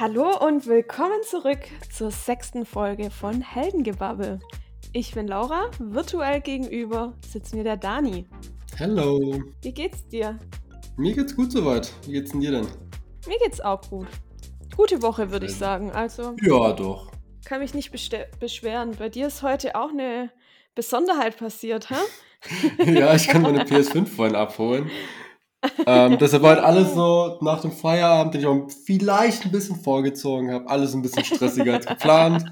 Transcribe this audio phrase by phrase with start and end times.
[0.00, 1.58] Hallo und willkommen zurück
[1.92, 4.40] zur sechsten Folge von Heldengebabbel.
[4.92, 8.26] Ich bin Laura, virtuell gegenüber sitzt mir der Dani.
[8.78, 9.40] Hallo.
[9.62, 10.38] Wie geht's dir?
[10.96, 11.92] Mir geht's gut soweit.
[12.06, 12.66] Wie geht's denn dir denn?
[13.26, 14.08] Mir geht's auch gut.
[14.76, 15.92] Gute Woche, würde ich sagen.
[15.92, 17.10] Also Ja, doch.
[17.44, 18.92] kann mich nicht beschweren.
[18.98, 20.30] Bei dir ist heute auch eine
[20.74, 21.94] Besonderheit passiert, hä?
[22.92, 24.90] ja, ich kann meine PS5 vorhin abholen.
[25.86, 29.76] Ähm, deshalb war halt alles so nach dem Feierabend, den ich auch vielleicht ein bisschen
[29.76, 32.44] vorgezogen habe, alles ein bisschen stressiger als geplant.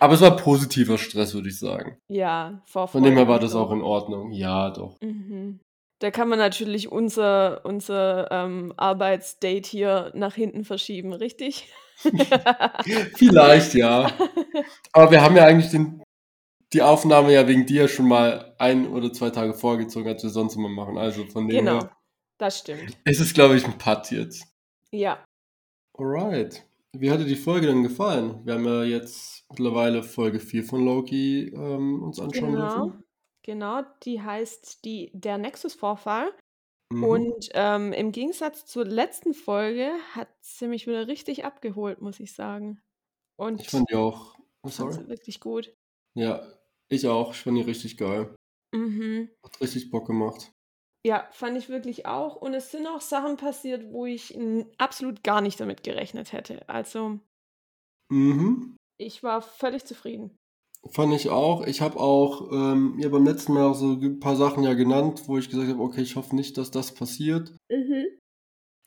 [0.00, 1.96] Aber es war positiver Stress, würde ich sagen.
[2.08, 2.92] Ja, Vorfreude.
[2.92, 4.32] Von dem her war das auch in Ordnung.
[4.32, 4.96] Ja, doch.
[5.00, 5.60] Mhm.
[6.00, 11.68] Da kann man natürlich unser, unser ähm, Arbeitsdate hier nach hinten verschieben, richtig?
[13.16, 14.10] Vielleicht, ja.
[14.92, 16.02] Aber wir haben ja eigentlich den,
[16.72, 20.56] die Aufnahme ja wegen dir schon mal ein oder zwei Tage vorgezogen, als wir sonst
[20.56, 20.98] immer machen.
[20.98, 21.90] Also von dem genau, her
[22.42, 22.96] das stimmt.
[23.04, 24.46] ist es, glaube ich, ein Putt jetzt.
[24.90, 25.24] Ja,
[25.98, 26.66] Alright.
[26.94, 28.44] Wie hat dir die Folge denn gefallen?
[28.44, 32.84] Wir haben ja jetzt mittlerweile Folge 4 von Loki ähm, uns anschauen genau.
[32.84, 33.04] dürfen.
[33.42, 36.32] Genau, die heißt die, der Nexus-Vorfall.
[36.92, 37.04] Mhm.
[37.04, 42.32] Und ähm, im Gegensatz zur letzten Folge hat sie mich wieder richtig abgeholt, muss ich
[42.32, 42.80] sagen.
[43.36, 44.36] Und ich fand die auch.
[44.62, 44.92] Oh, fand sorry.
[44.92, 45.74] sie wirklich gut.
[46.14, 46.46] Ja,
[46.88, 47.32] ich auch.
[47.32, 48.34] Ich fand die richtig geil.
[48.74, 49.30] Mhm.
[49.42, 50.52] Hat richtig Bock gemacht.
[51.04, 52.36] Ja, fand ich wirklich auch.
[52.36, 54.38] Und es sind auch Sachen passiert, wo ich
[54.78, 56.68] absolut gar nicht damit gerechnet hätte.
[56.68, 57.18] Also,
[58.10, 58.76] Mhm.
[58.98, 60.36] ich war völlig zufrieden.
[60.90, 61.64] Fand ich auch.
[61.66, 65.22] Ich habe auch ähm, ja beim letzten Mal auch so ein paar Sachen ja genannt,
[65.26, 67.52] wo ich gesagt habe, okay, ich hoffe nicht, dass das passiert.
[67.70, 68.06] Mhm.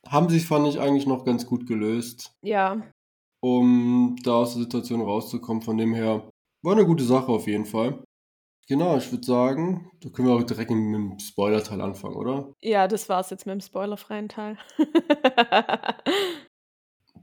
[0.07, 2.81] Haben sie, fand ich, eigentlich noch ganz gut gelöst, Ja,
[3.41, 5.63] um da aus der Situation rauszukommen.
[5.63, 6.29] Von dem her
[6.63, 8.03] war eine gute Sache auf jeden Fall.
[8.67, 12.51] Genau, ich würde sagen, da können wir auch direkt mit dem Spoiler-Teil anfangen, oder?
[12.61, 14.57] ja, das war's jetzt mit dem spoilerfreien Teil.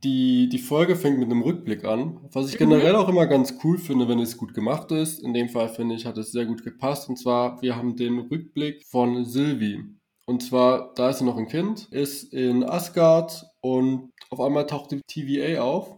[0.05, 2.71] Die, die Folge fängt mit einem Rückblick an, was ich Mhm.
[2.71, 5.23] generell auch immer ganz cool finde, wenn es gut gemacht ist.
[5.23, 7.09] In dem Fall finde ich, hat es sehr gut gepasst.
[7.09, 9.85] Und zwar, wir haben den Rückblick von Sylvie.
[10.27, 14.91] Und zwar, da ist sie noch ein Kind, ist in Asgard und auf einmal taucht
[14.91, 15.97] die TVA auf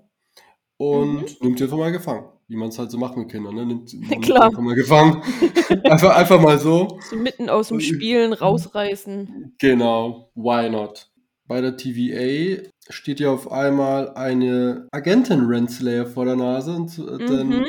[0.77, 2.27] und nimmt sie einfach mal gefangen.
[2.55, 3.67] Wie man es halt so macht mit Kindern, ne?
[3.67, 4.53] Nimmt, nimmt Klar.
[4.61, 5.21] mal gefangen.
[5.83, 7.01] einfach, einfach mal so.
[7.11, 9.57] so mitten aus dem Spielen rausreißen.
[9.59, 11.11] Genau, why not?
[11.49, 17.19] Bei der TVA steht ja auf einmal eine Agentin Renslayer vor der Nase, und, so-
[17.19, 17.67] denn Mhm.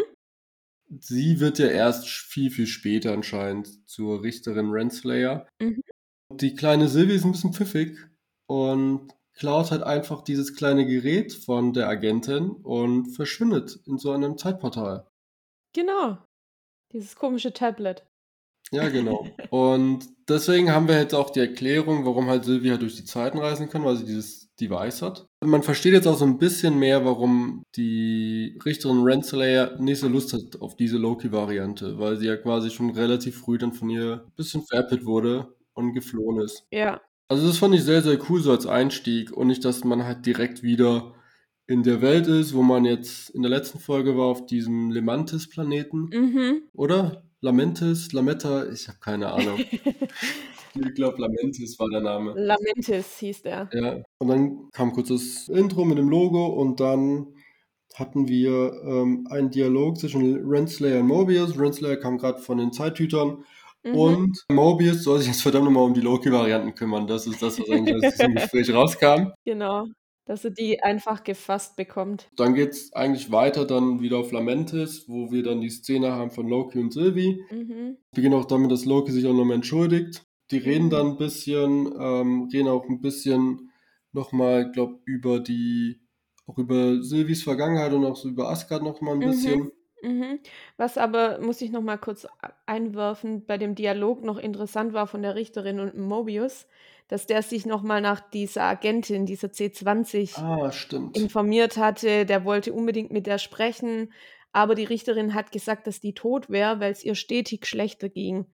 [0.99, 5.47] sie wird ja erst viel, viel später anscheinend zur Richterin Renslayer.
[5.59, 5.81] Mhm.
[6.31, 7.97] Die kleine Sylvie ist ein bisschen pfiffig
[8.47, 14.37] und klaut halt einfach dieses kleine Gerät von der Agentin und verschwindet in so einem
[14.37, 15.07] Zeitportal.
[15.73, 16.17] Genau.
[16.93, 18.05] Dieses komische Tablet.
[18.71, 19.27] Ja, genau.
[19.49, 23.37] Und deswegen haben wir jetzt auch die Erklärung, warum halt Sylvie halt durch die Zeiten
[23.37, 25.27] reisen kann, weil sie dieses Device hat.
[25.43, 30.33] Man versteht jetzt auch so ein bisschen mehr, warum die Richterin Renslayer nicht so Lust
[30.33, 34.31] hat auf diese Loki-Variante, weil sie ja quasi schon relativ früh dann von ihr ein
[34.35, 36.65] bisschen veräppelt wurde und geflohen ist.
[36.71, 37.01] Ja.
[37.27, 40.25] Also das fand ich sehr, sehr cool so als Einstieg und nicht, dass man halt
[40.25, 41.13] direkt wieder
[41.67, 46.09] in der Welt ist, wo man jetzt in der letzten Folge war auf diesem Lemantis-Planeten.
[46.13, 46.61] Mhm.
[46.73, 47.23] Oder?
[47.41, 49.59] Lamentis, Lametta, ich habe keine Ahnung.
[50.75, 52.33] ich glaube, Lamentis war der Name.
[52.35, 53.69] Lamentis hieß der.
[53.71, 54.03] Ja.
[54.19, 57.35] Und dann kam kurz das Intro mit dem Logo und dann
[57.95, 61.57] hatten wir ähm, einen Dialog zwischen Renslayer und Mobius.
[61.57, 63.43] Renslayer kam gerade von den Zeithütern
[63.85, 63.95] Mhm.
[63.95, 67.07] und Mobius soll sich jetzt verdammt nochmal um die Loki-Varianten kümmern.
[67.07, 69.31] Das ist das, was eigentlich aus diesem Gespräch rauskam.
[69.45, 69.85] Genau.
[70.27, 72.29] Dass er die einfach gefasst bekommt.
[72.35, 76.47] Dann geht's eigentlich weiter dann wieder auf Lamentis, wo wir dann die Szene haben von
[76.47, 77.43] Loki und Sylvie.
[77.51, 77.97] Mhm.
[78.11, 80.23] beginnen auch damit, dass Loki sich auch nochmal entschuldigt.
[80.51, 83.69] Die reden dann ein bisschen, ähm, reden auch ein bisschen
[84.13, 86.01] nochmal, glaub, über die,
[86.47, 89.25] auch über Sylvies Vergangenheit und auch so über Asgard nochmal ein Mhm.
[89.25, 89.71] bisschen.
[90.05, 90.39] Mhm.
[90.77, 92.27] Was aber, muss ich noch mal kurz
[92.67, 96.67] einwerfen, bei dem Dialog noch interessant war von der Richterin und Mobius,
[97.07, 101.17] dass der sich noch mal nach dieser Agentin, dieser C20, Ah, stimmt.
[101.17, 102.25] informiert hatte.
[102.25, 104.13] Der wollte unbedingt mit der sprechen,
[104.51, 108.45] aber die Richterin hat gesagt, dass die tot wäre, weil es ihr stetig schlechter ging.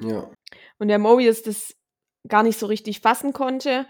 [0.00, 0.30] Ja.
[0.78, 1.76] Und der Mobius das
[2.26, 3.86] gar nicht so richtig fassen konnte,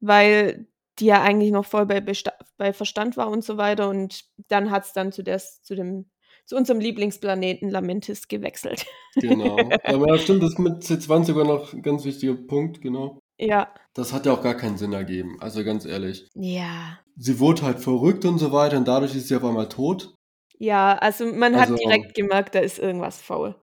[0.00, 0.68] weil
[0.98, 3.88] die ja eigentlich noch voll bei, Besta bei Verstand war und so weiter.
[3.88, 6.10] Und dann hat es dann zu, des, zu, dem,
[6.44, 8.84] zu unserem Lieblingsplaneten Lamentis gewechselt.
[9.16, 9.56] Genau.
[9.84, 13.18] Aber ja, stimmt, das mit C20 war noch ein ganz wichtiger Punkt, genau.
[13.38, 13.72] Ja.
[13.94, 16.28] Das hat ja auch gar keinen Sinn ergeben, also ganz ehrlich.
[16.34, 16.98] Ja.
[17.16, 20.14] Sie wurde halt verrückt und so weiter und dadurch ist sie auf einmal tot.
[20.58, 23.56] Ja, also man Also hat direkt gemerkt, da ist irgendwas faul.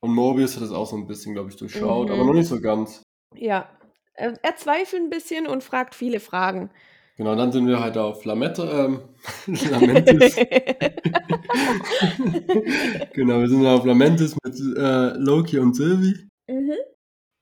[0.00, 2.14] Und Mobius hat das auch so ein bisschen, glaube ich, durchschaut, Mhm.
[2.14, 3.02] aber noch nicht so ganz.
[3.34, 3.68] Ja.
[4.14, 6.70] Er, er zweifelt ein bisschen und fragt viele Fragen.
[7.16, 9.00] Genau, dann sind wir halt auf Lamette, ähm,
[9.70, 10.36] Lamentis.
[13.14, 16.28] genau, wir sind auf Lamentis mit äh, Loki und Sylvie.
[16.48, 16.72] mhm.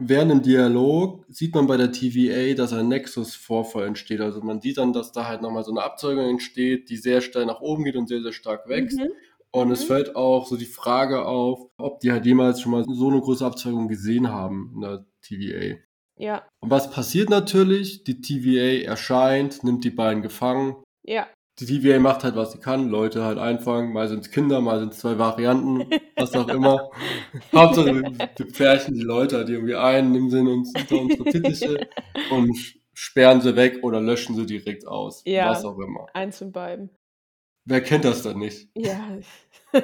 [0.02, 4.20] Während dem Dialog sieht man bei der TVA, dass ein Nexus-Vorfall entsteht.
[4.20, 7.46] Also man sieht dann, dass da halt nochmal so eine Abzeugung entsteht, die sehr steil
[7.46, 8.98] nach oben geht und sehr, sehr stark wächst.
[8.98, 9.10] Mhm.
[9.52, 9.86] Und es Mhm.
[9.86, 13.46] fällt auch so die Frage auf, ob die halt jemals schon mal so eine große
[13.46, 15.76] Abzeugung gesehen haben in der TVA.
[16.19, 18.05] Ja, Und was passiert natürlich?
[18.05, 20.76] Die TVA erscheint, nimmt die beiden gefangen.
[21.06, 21.26] ja.
[21.61, 23.93] Die TVA macht halt, was sie kann, Leute halt einfangen.
[23.93, 26.90] Mal sind es Kinder, mal sind es zwei Varianten, was auch immer.
[27.55, 31.88] Hauptsache, wir pferchen die Leute halt irgendwie ein, nehmen sie in uns unter unsere Tittiche
[32.32, 32.56] und
[32.93, 35.22] sperren sie weg oder löschen sie direkt aus.
[35.26, 35.49] Ja.
[35.50, 36.06] Was auch immer.
[36.12, 36.90] Eins von beiden.
[37.67, 38.69] Wer kennt das dann nicht?
[38.76, 39.17] Ja.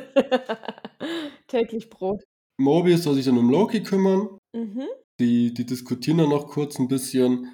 [1.46, 2.24] Täglich Brot.
[2.58, 4.38] Mobius soll sich dann um Loki kümmern.
[4.56, 4.86] Mhm.
[5.20, 7.48] Die, die diskutieren dann noch kurz ein bisschen.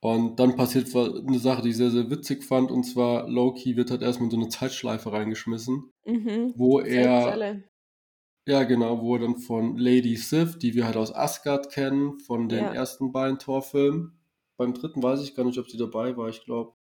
[0.00, 2.70] Und dann passiert eine Sache, die ich sehr, sehr witzig fand.
[2.70, 6.52] Und zwar, Loki wird halt erstmal in so eine Zeitschleife reingeschmissen, Mhm.
[6.54, 7.62] wo er,
[8.46, 12.48] ja genau, wo er dann von Lady Sif, die wir halt aus Asgard kennen, von
[12.48, 12.74] den Ja.
[12.74, 14.12] ersten beiden Torfilmen.
[14.58, 16.74] Beim dritten weiß ich gar nicht, ob sie dabei war, ich glaube.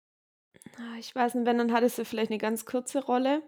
[0.78, 3.42] Ah, Ich weiß nicht, wenn, dann hatte sie vielleicht eine ganz kurze Rolle.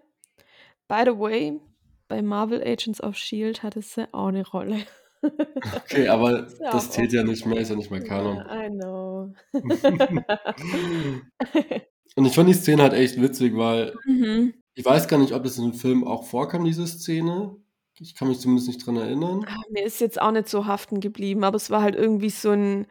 [0.88, 1.60] By the way,
[2.08, 4.76] bei Marvel Agents of Shield hatte sie auch eine Rolle.
[5.22, 7.30] Okay, aber Ist ja das auch zählt ja offen.
[7.30, 8.36] nicht mehr, ist ja nicht mehr Kanon.
[8.36, 9.32] Ja, I know.
[12.16, 14.54] Und ich fand die Szene halt echt witzig, weil mhm.
[14.74, 17.56] ich weiß gar nicht, ob das in dem Film auch vorkam, diese Szene.
[18.00, 19.44] Ich kann mich zumindest nicht dran erinnern.
[19.48, 22.50] Ah, Mir ist jetzt auch nicht so haften geblieben, aber es war halt irgendwie so
[22.50, 22.86] ein,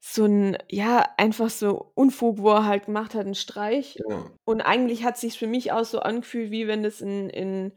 [0.00, 3.98] so ein, ja, einfach so Unfug, wo er halt gemacht hat, einen Streich.
[4.08, 4.30] Ja.
[4.44, 7.72] Und eigentlich hat sich für mich auch so angefühlt, wie wenn das in, in,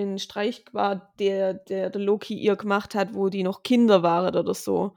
[0.00, 4.34] in Streich war, der, der der Loki ihr gemacht hat, wo die noch Kinder waren
[4.34, 4.96] oder so.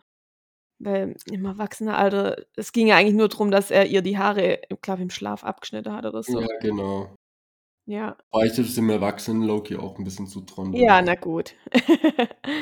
[0.80, 5.02] Weil im Erwachsenenalter, es ging ja eigentlich nur darum, dass er ihr die Haare, glaube
[5.02, 6.42] im Schlaf abgeschnitten hat oder so.
[6.42, 7.16] Ja, genau.
[7.86, 11.54] Ja, Weil ich das dem erwachsenen Loki auch ein bisschen zutrauen ja na gut.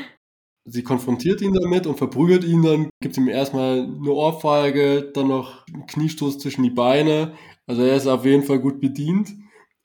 [0.66, 5.66] Sie konfrontiert ihn damit und verprügelt ihn dann, gibt ihm erstmal eine Ohrfeige, dann noch
[5.68, 7.34] einen Kniestoß zwischen die Beine.
[7.66, 9.32] Also er ist auf jeden Fall gut bedient.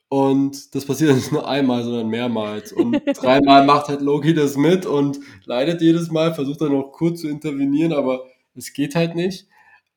[0.08, 2.72] Und das passiert nicht nur einmal, sondern mehrmals.
[2.72, 7.22] Und dreimal macht halt Loki das mit und leidet jedes Mal, versucht dann noch kurz
[7.22, 9.48] zu intervenieren, aber es geht halt nicht.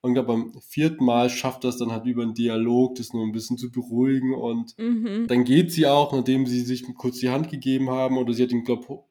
[0.01, 3.25] Und ich glaube, beim vierten Mal schafft es dann halt über einen Dialog, das nur
[3.25, 4.33] ein bisschen zu beruhigen.
[4.33, 5.27] Und mhm.
[5.27, 8.51] dann geht sie auch, nachdem sie sich kurz die Hand gegeben haben, oder sie hat
[8.51, 9.03] ihm, glaube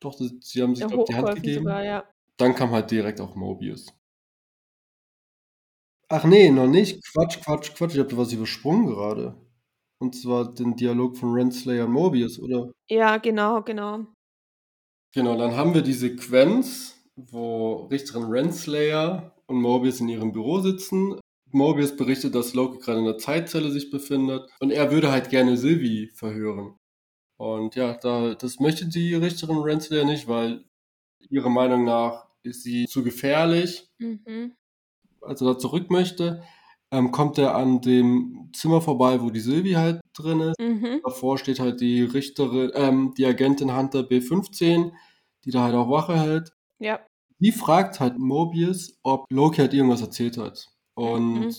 [0.00, 1.64] doch, das, sie haben sich, Ja, glaube die Hand gegeben.
[1.64, 2.04] sogar, ja.
[2.36, 3.86] Dann kam halt direkt auch Mobius.
[6.08, 7.02] Ach nee, noch nicht.
[7.12, 7.94] Quatsch, Quatsch, Quatsch.
[7.94, 9.34] Ich habe da was übersprungen gerade.
[10.04, 12.70] Und zwar den Dialog von Renslayer und Mobius, oder?
[12.90, 14.04] Ja, genau, genau.
[15.14, 21.18] Genau, dann haben wir die Sequenz, wo Richterin Renslayer und Mobius in ihrem Büro sitzen.
[21.52, 25.56] Mobius berichtet, dass Loki gerade in der Zeitzelle sich befindet und er würde halt gerne
[25.56, 26.76] Sylvie verhören.
[27.38, 30.66] Und ja, da, das möchte die Richterin Renslayer nicht, weil
[31.30, 34.52] ihrer Meinung nach ist sie zu gefährlich Mhm.
[35.22, 36.42] als er da zurück möchte,
[36.94, 40.58] ähm, kommt er an dem Zimmer vorbei, wo die Sylvie halt drin ist.
[40.60, 41.00] Mhm.
[41.04, 44.92] Davor steht halt die Richterin, ähm, die Agentin Hunter B15,
[45.44, 46.52] die da halt auch Wache hält.
[46.78, 47.00] Ja.
[47.40, 50.68] Die fragt halt Mobius, ob Loki halt irgendwas erzählt hat.
[50.94, 51.54] Und Mhm.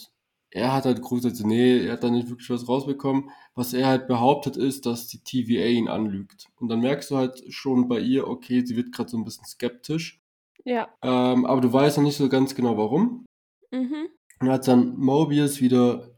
[0.51, 3.29] er hat halt grundsätzlich, nee, er hat da nicht wirklich was rausbekommen.
[3.55, 6.47] Was er halt behauptet ist, dass die TVA ihn anlügt.
[6.59, 9.45] Und dann merkst du halt schon bei ihr, okay, sie wird gerade so ein bisschen
[9.45, 10.21] skeptisch.
[10.63, 10.87] Ja.
[11.03, 13.25] Ähm, aber du weißt noch nicht so ganz genau warum.
[13.71, 14.07] Mhm.
[14.39, 16.09] Und als dann Mobius wieder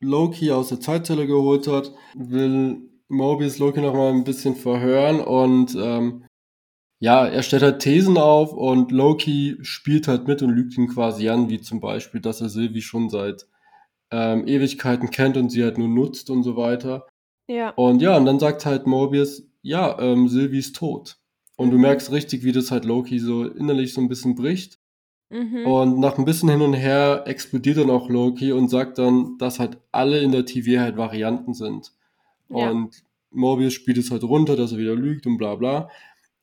[0.00, 2.78] Loki aus der Zeitzelle geholt hat, will
[3.08, 6.24] Mobius Loki nochmal ein bisschen verhören und ähm,
[7.00, 11.28] ja, er stellt halt Thesen auf und Loki spielt halt mit und lügt ihn quasi
[11.28, 13.46] an, wie zum Beispiel, dass er Sylvie schon seit
[14.10, 17.06] ähm, Ewigkeiten kennt und sie halt nur nutzt und so weiter.
[17.48, 17.70] Ja.
[17.70, 21.18] Und ja, und dann sagt halt Mobius, ja, ähm, Sylvie ist tot.
[21.56, 21.82] Und du Mhm.
[21.82, 24.78] merkst richtig, wie das halt Loki so innerlich so ein bisschen bricht.
[25.30, 25.66] Mhm.
[25.66, 29.58] Und nach ein bisschen hin und her explodiert dann auch Loki und sagt dann, dass
[29.58, 31.92] halt alle in der TV halt Varianten sind.
[32.48, 32.70] Ja.
[32.70, 35.88] Und Mobius spielt es halt runter, dass er wieder lügt und bla bla.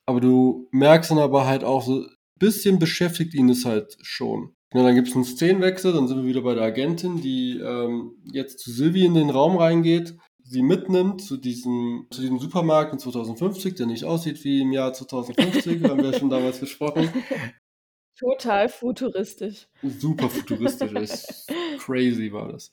[0.06, 2.08] Aber du merkst dann aber halt auch so, ein
[2.38, 4.54] bisschen beschäftigt ihn es halt schon.
[4.74, 8.16] Ja, dann gibt es einen Szenenwechsel, dann sind wir wieder bei der Agentin, die ähm,
[8.32, 13.00] jetzt zu Sylvie in den Raum reingeht, sie mitnimmt zu diesem, zu diesem Supermarkt in
[13.00, 17.10] 2050, der nicht aussieht wie im Jahr 2050, haben wir schon damals besprochen.
[18.22, 19.68] Total futuristisch.
[19.82, 22.72] Super futuristisch, ist crazy war das.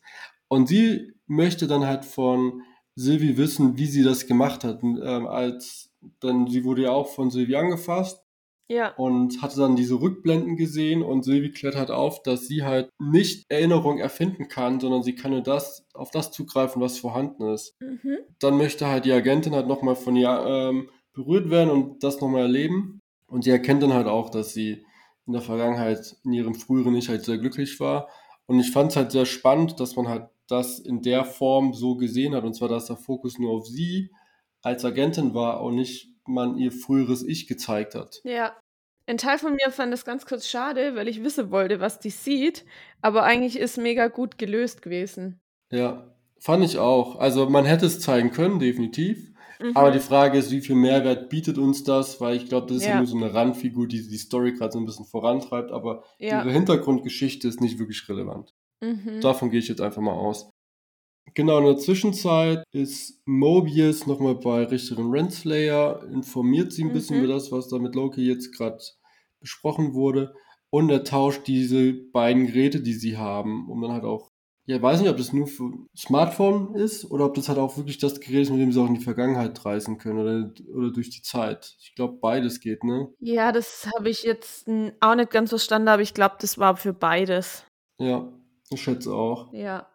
[0.48, 2.62] Und sie möchte dann halt von
[2.94, 4.82] Sylvie wissen, wie sie das gemacht hat.
[4.82, 5.90] Und, ähm, als
[6.20, 8.22] dann, sie wurde ja auch von Sylvie angefasst
[8.68, 8.94] Ja.
[8.96, 13.46] und hatte dann diese Rückblenden gesehen und Sylvie klärt halt auf, dass sie halt nicht
[13.48, 17.76] Erinnerung erfinden kann, sondern sie kann nur das, auf das zugreifen, was vorhanden ist.
[17.80, 18.18] Mhm.
[18.38, 22.42] Dann möchte halt die Agentin halt nochmal von ihr ähm, berührt werden und das nochmal
[22.42, 23.00] erleben.
[23.26, 24.84] Und sie erkennt dann halt auch, dass sie
[25.28, 28.08] in der Vergangenheit, in ihrem früheren Ich halt sehr glücklich war.
[28.46, 31.96] Und ich fand es halt sehr spannend, dass man halt das in der Form so
[31.96, 32.44] gesehen hat.
[32.44, 34.10] Und zwar, dass der Fokus nur auf sie
[34.62, 38.20] als Agentin war und nicht man ihr früheres Ich gezeigt hat.
[38.24, 38.56] Ja.
[39.06, 42.10] Ein Teil von mir fand das ganz kurz schade, weil ich wissen wollte, was die
[42.10, 42.64] sieht.
[43.02, 45.40] Aber eigentlich ist mega gut gelöst gewesen.
[45.70, 47.16] Ja, fand ich auch.
[47.16, 49.27] Also man hätte es zeigen können, definitiv.
[49.60, 49.72] Mhm.
[49.76, 52.20] Aber die Frage ist, wie viel Mehrwert bietet uns das?
[52.20, 52.90] Weil ich glaube, das ist ja.
[52.90, 52.96] Ja.
[52.98, 56.40] nur so eine Randfigur, die die Story gerade so ein bisschen vorantreibt, aber Ja.
[56.42, 58.54] ihre Hintergrundgeschichte ist nicht wirklich relevant.
[58.80, 59.20] Mhm.
[59.20, 60.50] Davon gehe ich jetzt einfach mal aus.
[61.34, 67.24] Genau, in der Zwischenzeit ist Mobius nochmal bei Richterin Renslayer, informiert sie ein bisschen Mhm.
[67.24, 68.78] über das, was da mit Loki jetzt gerade
[69.40, 70.34] besprochen wurde.
[70.70, 74.27] Und er tauscht diese beiden Geräte, die sie haben, um dann halt auch,
[74.68, 77.78] ja, ich weiß nicht, ob das nur für Smartphone ist oder ob das halt auch
[77.78, 80.92] wirklich das Gerät ist, mit dem sie auch in die Vergangenheit reisen können oder, oder
[80.92, 81.74] durch die Zeit.
[81.80, 83.08] Ich glaube, beides geht, ne?
[83.18, 84.68] Ja, das habe ich jetzt
[85.00, 87.64] auch nicht ganz verstanden, aber ich glaube, das war für beides.
[87.98, 88.30] Ja,
[88.68, 89.50] ich schätze auch.
[89.54, 89.88] Ja.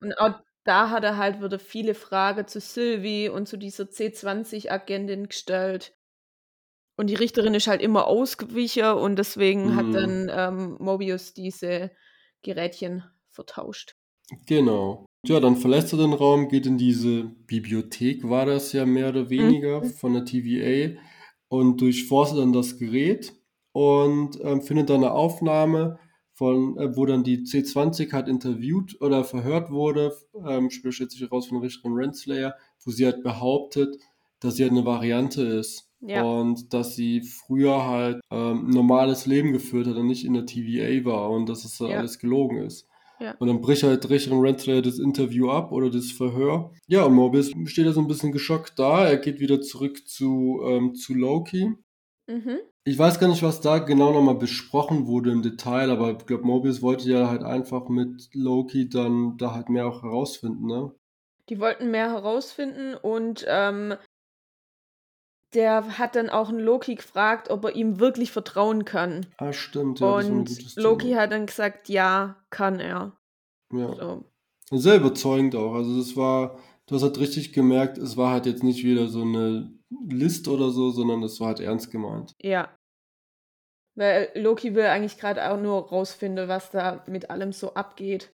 [0.00, 5.28] Und auch da hat er halt wieder viele Fragen zu Sylvie und zu dieser C20-Agentin
[5.28, 5.92] gestellt.
[6.96, 9.92] Und die Richterin ist halt immer ausgewichen und deswegen hat Mhm.
[9.92, 11.90] dann ähm, Mobius diese
[12.42, 13.93] Gerätchen vertauscht.
[14.46, 15.04] Genau.
[15.26, 19.30] Ja, dann verlässt er den Raum, geht in diese Bibliothek, war das ja mehr oder
[19.30, 19.90] weniger, Mhm.
[19.90, 20.98] von der TVA
[21.48, 23.32] und durchforstet dann das Gerät
[23.72, 25.98] und ähm, findet dann eine Aufnahme
[26.34, 30.12] von, äh, wo dann die C20 halt interviewt oder verhört wurde,
[30.46, 32.54] ähm, später stellt sich heraus von Richterin Renslayer,
[32.84, 33.96] wo sie halt behauptet,
[34.40, 35.88] dass sie halt eine Variante ist.
[36.00, 36.22] Ja.
[36.22, 40.44] Und dass sie früher halt ähm, ein normales Leben geführt hat und nicht in der
[40.44, 41.98] TVA war und dass es da Ja.
[41.98, 42.86] alles gelogen ist.
[43.20, 43.34] Ja.
[43.38, 46.72] Und dann bricht halt Richterin Renslayer das Interview ab oder das Verhör.
[46.86, 49.06] Ja, und Mobius steht da so ein bisschen geschockt da.
[49.06, 51.74] Er geht wieder zurück zu, ähm, zu Loki.
[52.26, 52.58] Mhm.
[52.86, 56.44] Ich weiß gar nicht, was da genau nochmal besprochen wurde im Detail, aber ich glaube,
[56.44, 60.92] Mobius wollte ja halt einfach mit Loki dann da halt mehr auch herausfinden, ne?
[61.48, 63.94] Die wollten mehr herausfinden und ähm,
[65.54, 69.26] der hat dann auch einen Loki gefragt, ob er ihm wirklich vertrauen kann.
[69.38, 71.20] Ah, stimmt, ja, und Loki Thema.
[71.20, 73.16] hat dann gesagt, ja, kann er.
[73.72, 73.94] Ja.
[73.94, 74.24] So.
[74.70, 75.74] Sehr überzeugend auch.
[75.74, 79.22] Also das war, du hast halt richtig gemerkt, es war halt jetzt nicht wieder so
[79.22, 79.72] eine
[80.08, 82.34] List oder so, sondern es war halt ernst gemeint.
[82.40, 82.76] Ja.
[83.96, 88.32] Weil Loki will eigentlich gerade auch nur rausfinden, was da mit allem so abgeht.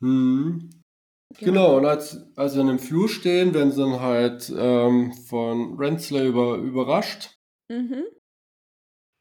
[0.00, 0.79] Mhm.
[1.38, 5.76] Genau, und als, als sie dann im Flur stehen, werden sie dann halt ähm, von
[5.76, 7.38] Renslayer über, überrascht.
[7.68, 8.04] Mhm.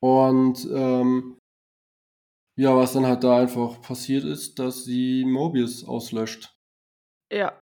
[0.01, 1.37] Und ähm,
[2.57, 6.53] ja, was dann halt da einfach passiert ist, dass sie Mobius auslöscht.
[7.31, 7.59] Ja.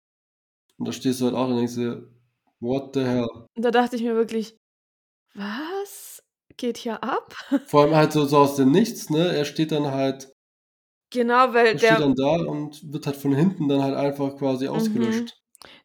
[0.78, 2.11] Und da stehst du halt auch und denkst dir,
[2.61, 3.28] what the hell?
[3.56, 4.56] Und da dachte ich mir wirklich,
[5.34, 6.22] was
[6.56, 7.34] geht hier ab?
[7.66, 9.34] Vor allem halt so, so aus dem Nichts, ne?
[9.34, 10.32] Er steht dann halt,
[11.12, 14.37] Genau, weil er steht der, dann da und wird halt von hinten dann halt einfach
[14.37, 14.73] quasi Mhm.
[14.75, 15.38] ausgelöscht.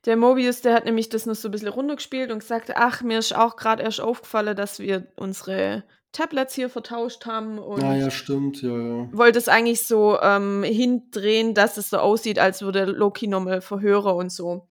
[0.06, 3.20] der Mobius, der hat nämlich das noch so ein bisschen runtergespielt und gesagt, ach, mir
[3.20, 8.10] ist auch gerade erst aufgefallen, dass wir unsere Tablets hier vertauscht haben und Ah ja,
[8.10, 9.10] stimmt, ja, ja.
[9.12, 14.16] wollte es eigentlich so ähm, hindrehen, dass es so aussieht, als würde Loki nochmal verhören
[14.16, 14.68] und so.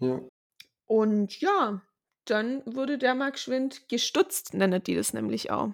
[0.00, 0.20] Ja.
[0.86, 1.82] Und ja,
[2.24, 5.70] dann wurde der mal geschwind gestutzt, nennen die das nämlich auch.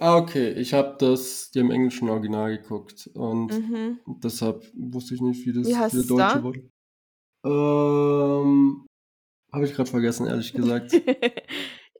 [0.00, 0.50] Ah, okay.
[0.52, 4.00] Ich habe das im englischen Original geguckt und Mhm.
[4.22, 6.42] deshalb wusste ich nicht, wie das Wie wie der es deutsche da?
[6.42, 6.56] Wort.
[7.44, 8.86] Ähm,
[9.52, 10.92] habe ich gerade vergessen, ehrlich gesagt.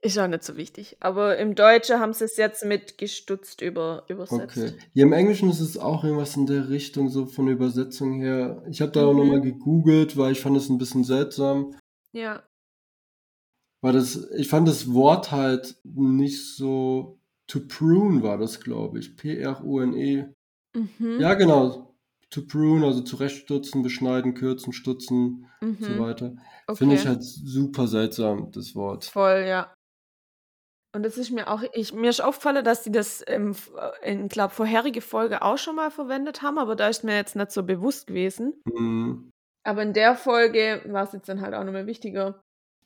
[0.01, 0.97] Ist auch nicht so wichtig.
[0.99, 4.57] Aber im Deutschen haben sie es jetzt mit gestutzt über, übersetzt.
[4.57, 4.73] Okay.
[4.93, 8.65] Hier im Englischen ist es auch irgendwas in der Richtung, so von der Übersetzung her.
[8.69, 9.19] Ich habe da auch Mhm.
[9.19, 11.73] nochmal gegoogelt, weil ich fand es ein bisschen seltsam.
[12.11, 12.43] Ja.
[13.81, 17.19] Weil das, ich fand das Wort halt nicht so.
[17.53, 19.15] To prune war das, glaube ich.
[19.15, 20.25] P-R-U-N-E.
[20.75, 21.19] Mhm.
[21.19, 21.93] Ja, genau.
[22.31, 25.99] To prune, also zurechtstutzen, beschneiden, kürzen, stutzen und so Mhm.
[25.99, 26.35] weiter.
[26.65, 26.77] Okay.
[26.79, 29.05] Finde ich halt super seltsam, das Wort.
[29.05, 29.71] Voll, ja.
[30.95, 33.55] Und das ist mir auch, ich, mir ist aufgefallen, dass die das im,
[34.03, 37.51] in, glaube vorherige Folge auch schon mal verwendet haben, aber da ist mir jetzt nicht
[37.51, 38.53] so bewusst gewesen.
[38.65, 39.29] Mhm,
[39.63, 42.41] Aber in der Folge war es jetzt dann halt auch nochmal wichtiger.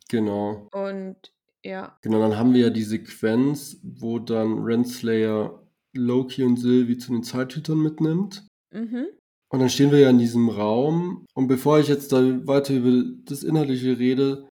[0.09, 0.67] genau.
[0.73, 1.15] Und
[1.63, 1.97] ja.
[2.01, 5.63] Genau, dann haben wir ja die Sequenz, wo dann Renslayer
[5.95, 8.47] Loki und Sylvie zu den Zeithütern mitnimmt.
[8.73, 9.07] Mhm.
[9.49, 11.25] Und dann stehen wir ja in diesem Raum.
[11.33, 14.47] Und bevor ich jetzt da weiter über das Inhaltliche rede,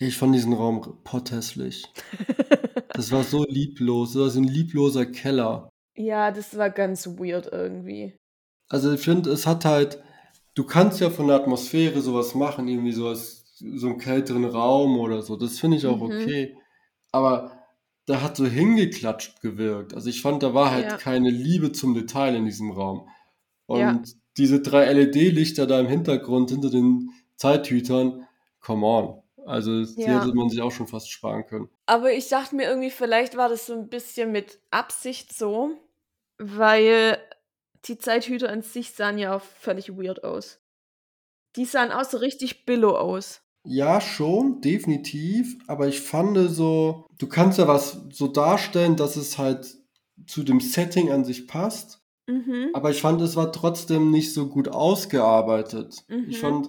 [0.00, 1.84] ich fand diesen Raum potthässlich.
[2.94, 4.14] Das war so lieblos.
[4.14, 5.70] Das war so ein liebloser Keller.
[5.96, 8.16] ja, das war ganz weird irgendwie.
[8.68, 10.02] Also ich finde, es hat halt,
[10.54, 15.22] du kannst ja von der Atmosphäre sowas machen, irgendwie sowas, so einen kälteren Raum oder
[15.22, 15.36] so.
[15.36, 16.02] Das finde ich auch Mhm.
[16.04, 16.56] okay.
[17.12, 17.58] Aber
[18.06, 19.94] da hat so hingeklatscht gewirkt.
[19.94, 20.96] Also ich fand, da war halt Ja.
[20.96, 23.08] keine Liebe zum Detail in diesem Raum.
[23.66, 24.02] Und Ja.
[24.36, 28.26] diese drei LED-Lichter da im Hintergrund hinter den Zeithütern,
[28.60, 29.22] come on.
[29.46, 30.20] Also die Ja.
[30.20, 31.68] hätte man sich auch schon fast sparen können.
[31.86, 35.70] Aber ich dachte mir irgendwie, vielleicht war das so ein bisschen mit Absicht so,
[36.38, 37.18] weil
[37.86, 40.60] die Zeithüter an sich sahen ja auch völlig weird aus.
[41.56, 43.42] Die sahen auch so richtig billow aus.
[43.70, 45.58] Ja, schon, definitiv.
[45.66, 49.76] Aber ich fand so, du kannst ja was so darstellen, dass es halt
[50.26, 52.00] zu dem Setting an sich passt.
[52.26, 52.70] Mhm.
[52.72, 56.04] Aber ich fand, es war trotzdem nicht so gut ausgearbeitet.
[56.08, 56.40] Ich Mhm.
[56.40, 56.68] fand,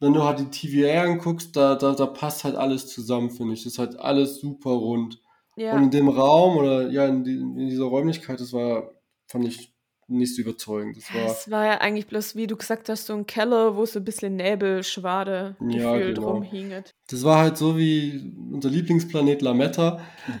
[0.00, 3.62] wenn du halt die TVA anguckst, da, da, da passt halt alles zusammen, finde ich.
[3.62, 5.20] Das ist halt alles super rund.
[5.56, 5.76] Und Ja.
[5.76, 8.90] in dem Raum oder ja, in, die, in dieser Räumlichkeit, das war,
[9.28, 9.73] fand ich
[10.08, 10.96] nicht so überzeugend.
[10.96, 13.84] Das war, Es war ja eigentlich bloß, wie du gesagt hast, so ein Keller, wo
[13.86, 16.30] so ein bisschen Nebelschwade Ja, gefühlt genau.
[16.32, 16.94] rumhinget.
[17.08, 20.00] das war halt so wie unser Lieblingsplanet Lametta.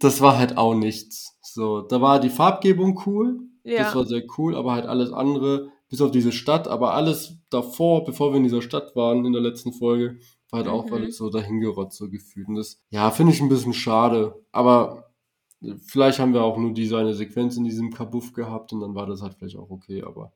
[0.00, 1.38] Das war halt auch nichts.
[1.42, 3.94] So, da war die Farbgebung cool, das ja.
[3.94, 8.32] war sehr cool, aber halt alles andere, bis auf diese Stadt, aber alles davor, bevor
[8.32, 10.18] wir in dieser Stadt waren in der letzten Folge,
[10.50, 10.94] war halt auch Mhm.
[10.94, 12.48] alles so dahingerotzt so gefühlt.
[12.48, 14.34] Und das, ja, finde ich ein bisschen schade.
[14.50, 15.03] Aber
[15.86, 19.06] vielleicht haben wir auch nur diese eine Sequenz in diesem Kabuff gehabt und dann war
[19.06, 20.32] das halt vielleicht auch okay, aber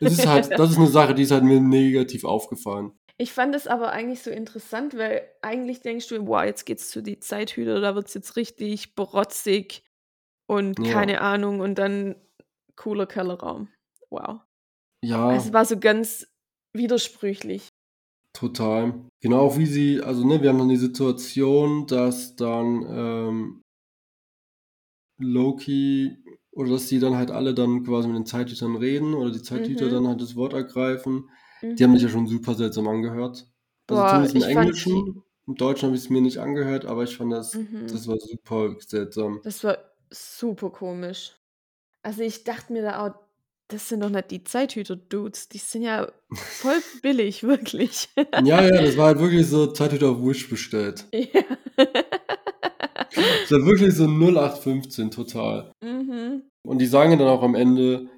[0.00, 2.92] es ist halt, das ist eine Sache, die ist halt mir negativ aufgefallen.
[3.16, 7.02] Ich fand es aber eigentlich so interessant, weil eigentlich denkst du, wow, jetzt geht's zu
[7.02, 9.82] die Zeithüter, da wird's jetzt richtig brotzig
[10.46, 10.92] und Ja.
[10.92, 12.14] keine Ahnung und dann
[12.76, 13.68] cooler Kellerraum.
[14.10, 14.40] Wow.
[15.04, 15.34] Ja.
[15.34, 16.28] Es war so ganz
[16.72, 17.68] widersprüchlich.
[18.34, 18.94] Total.
[19.20, 23.62] Genau wie sie, also ne, wir haben dann die Situation, dass dann ähm,
[25.18, 26.16] Loki
[26.52, 29.86] oder dass die dann halt alle dann quasi mit den Zeithütern reden oder die Zeithüter
[29.86, 29.90] Mhm.
[29.90, 31.28] dann halt das Wort ergreifen.
[31.62, 31.94] Die haben Mhm.
[31.94, 33.46] mich ja schon super seltsam angehört.
[33.88, 35.22] Also Boah, zumindest im Englischen.
[35.46, 37.86] Im Deutschen habe ich es mir nicht angehört, aber ich fand das, mhm.
[37.90, 39.40] das war super seltsam.
[39.44, 39.78] Das war
[40.10, 41.32] super komisch.
[42.02, 43.14] Also ich dachte mir da auch,
[43.68, 48.08] das sind doch nicht die Zeithüter-Dudes, die sind ja voll billig, wirklich.
[48.44, 51.06] Ja, ja, das war halt wirklich so Zeithüter auf Wish bestellt.
[51.12, 51.42] ja.
[53.48, 55.72] Das war wirklich so 0815 total.
[55.82, 56.42] mhm.
[56.66, 58.08] Und die sagen dann auch am Ende,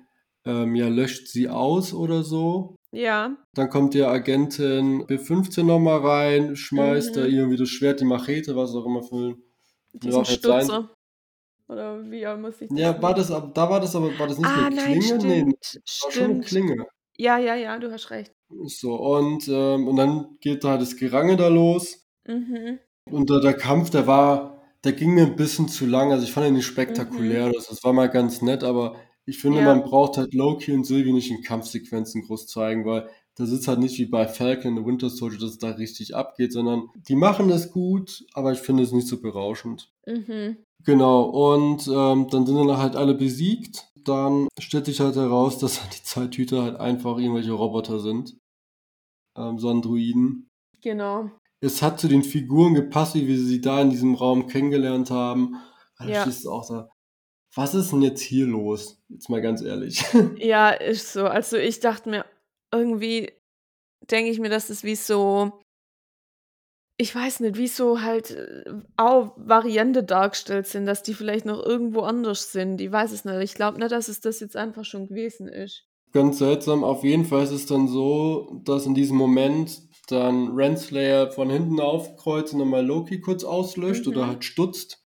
[0.44, 2.74] ähm, ja, löscht sie aus oder so.
[2.92, 3.36] Ja.
[3.54, 7.26] Dann kommt die Agentin B15 nochmal rein, schmeißt da Mhm.
[7.34, 9.36] irgendwie das Schwert, die Machete, was auch immer für
[10.02, 10.24] sein.
[10.24, 10.90] Stutzer.
[11.68, 14.38] Oder wie auch muss ich das Ja, war das, da war das aber, war das
[14.38, 15.18] nicht Ah, eine nein, Klinge?
[15.18, 15.56] Nee, stimmt.
[15.60, 16.46] das war schon eine Stimmt.
[16.46, 16.86] Klinge.
[17.18, 18.32] Ja, ja, ja, du hast recht.
[18.64, 22.02] So, und, ähm, und dann geht da das Gerange da los.
[22.26, 22.80] Mhm.
[23.08, 26.12] Und der, der Kampf, der war, der ging mir ein bisschen zu lang.
[26.12, 27.48] Also ich fand ihn nicht spektakulär.
[27.48, 27.52] Mhm.
[27.52, 29.66] Das, war mal ganz nett, aber ich finde, Ja.
[29.66, 33.78] man braucht halt Loki und Sylvie nicht in Kampfsequenzen groß zeigen, weil das ist halt
[33.78, 37.48] nicht wie bei Falcon the Winter Soldier, dass es da richtig abgeht, sondern die machen
[37.48, 39.92] das gut, aber ich finde es nicht so berauschend.
[40.06, 40.58] Mhm.
[40.84, 43.86] Genau, und ähm, dann sind dann halt alle besiegt.
[44.04, 48.36] Dann stellt sich halt heraus, dass die Zeithüter halt einfach irgendwelche Roboter sind.
[49.36, 50.48] Ähm, so Androiden.
[50.82, 51.30] Genau.
[51.60, 55.56] Es hat zu den Figuren gepasst, wie wir sie da in diesem Raum kennengelernt haben.
[55.98, 56.22] Da Ja.
[56.22, 56.88] stehst du auch da.
[57.54, 59.02] Was ist denn jetzt hier los?
[59.08, 60.02] Jetzt mal ganz ehrlich.
[60.38, 61.26] Ja, ist so.
[61.26, 62.24] Also ich dachte mir,
[62.72, 63.32] irgendwie
[64.10, 65.60] denke ich mir, dass es wie so,
[66.96, 68.64] ich weiß nicht, wie so halt äh,
[68.96, 72.80] auch Variante dargestellt sind, dass die vielleicht noch irgendwo anders sind.
[72.80, 73.40] Ich weiß es nicht.
[73.42, 75.84] Ich glaube nicht, dass es das jetzt einfach schon gewesen ist.
[76.12, 76.84] ganz seltsam.
[76.84, 81.80] Auf jeden Fall ist es dann so, dass in diesem Moment dann Renslayer von hinten
[81.80, 84.12] aufkreuzt und nochmal Loki kurz auslöscht Mhm.
[84.12, 85.04] oder halt stutzt.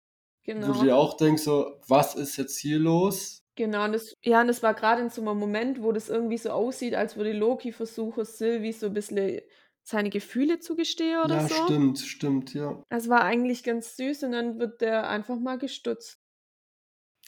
[0.56, 0.72] Wo Genau.
[0.72, 3.42] du dir auch denkst, so, was ist jetzt hier los?
[3.56, 6.38] Genau, und das, ja, und das war gerade in so einem Moment, wo das irgendwie
[6.38, 9.40] so aussieht, als würde Loki versuchen, Sylvie so ein bisschen
[9.82, 11.54] seine Gefühle zu gestehen oder Ja, so.
[11.64, 12.82] stimmt, stimmt, ja.
[12.90, 16.20] Das war eigentlich ganz süß und dann wird der einfach mal gestutzt.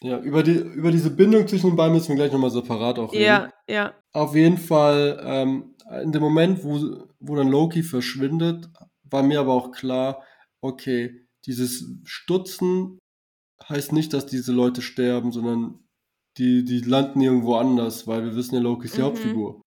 [0.03, 3.17] Ja, über, die, über diese Bindung zwischen den beiden müssen wir gleich nochmal separat auch
[3.17, 3.45] reden.
[3.45, 3.95] Ja, ja.
[4.13, 5.70] Auf jeden Fall, ähm,
[6.03, 8.69] in dem Moment, wo, wo dann Loki verschwindet,
[9.05, 10.25] war mir aber auch klar,
[10.63, 12.99] okay, dieses Stutzen
[13.69, 15.81] heißt nicht, dass diese Leute sterben, sondern
[16.39, 19.05] die, die landen irgendwo anders, weil wir wissen ja, Loki ist die Mhm.
[19.07, 19.63] Hauptfigur.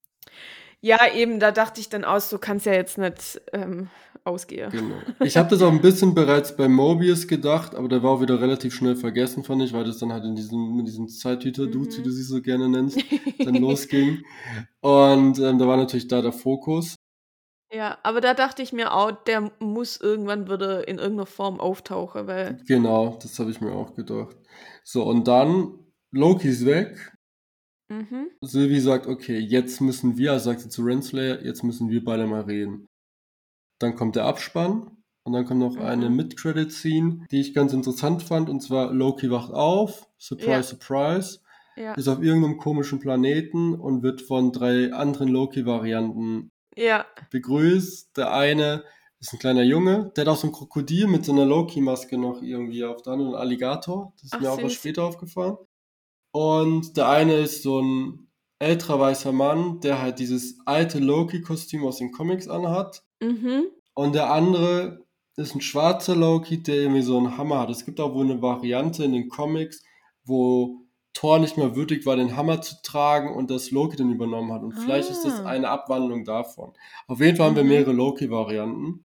[0.85, 3.89] Ja, eben, da dachte ich dann aus, so kann es ja jetzt nicht ähm,
[4.25, 4.69] ausgehen.
[4.69, 4.95] Genau.
[5.21, 8.41] Ich habe das auch ein bisschen bereits bei Mobius gedacht, aber der war auch wieder
[8.41, 12.01] relativ schnell vergessen, fand ich, weil das dann halt in diesem, in diesem Zeithüter-Dudes, Mhm.
[12.01, 12.97] wie du sie so gerne nennst,
[13.39, 14.23] dann losging.
[14.81, 16.95] Und ähm, da war natürlich da der Fokus.
[17.71, 22.27] Ja, aber da dachte ich mir auch, der muss irgendwann wieder in irgendeiner Form auftauchen,
[22.27, 22.57] weil.
[22.67, 24.35] Genau, das habe ich mir auch gedacht.
[24.83, 25.79] So, und dann
[26.11, 27.12] Loki ist weg.
[27.89, 28.29] Mhm.
[28.41, 32.25] Sylvie sagt, okay, jetzt müssen wir, also sagt sie zu Renslayer, jetzt müssen wir beide
[32.25, 32.87] mal reden.
[33.79, 35.81] Dann kommt der Abspann und dann kommt noch Mhm.
[35.81, 40.63] eine Mid-Credit-Scene, die ich ganz interessant fand, und zwar Loki wacht auf, surprise, Ja.
[40.63, 41.39] surprise,
[41.75, 41.93] Ja.
[41.95, 47.05] ist auf irgendeinem komischen Planeten und wird von drei anderen Loki-Varianten Ja.
[47.31, 48.15] begrüßt.
[48.17, 48.83] Der eine
[49.19, 52.41] ist ein kleiner Junge, der hat auch so ein Krokodil mit so einer Loki-Maske noch
[52.41, 54.13] irgendwie auf der Hand und ein Alligator.
[54.17, 54.73] Das ist Ach, mir auch was süß.
[54.73, 55.57] später aufgefallen.
[56.33, 58.27] Und der eine ist so ein
[58.59, 63.03] älterer weißer Mann, der halt dieses alte Loki-Kostüm aus den Comics anhat.
[63.21, 63.65] Mhm.
[63.93, 67.69] Und der andere ist ein schwarzer Loki, der irgendwie so einen Hammer hat.
[67.69, 69.83] Es gibt auch wohl eine Variante in den Comics,
[70.25, 70.79] wo
[71.13, 74.63] Thor nicht mehr würdig war, den Hammer zu tragen und das Loki dann übernommen hat.
[74.63, 75.45] Und vielleicht ist das Ah.
[75.45, 76.73] eine Abwandlung davon.
[77.07, 77.69] Auf jeden Fall haben wir Mhm.
[77.69, 79.05] mehrere Loki-Varianten.